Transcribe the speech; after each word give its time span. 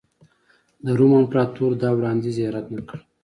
د 0.85 0.87
روم 0.99 1.11
امپراتور 1.21 1.71
دا 1.81 1.89
وړاندیز 1.97 2.35
یې 2.41 2.47
رد 2.55 2.67
نه 2.75 2.81
کړ 2.87 2.99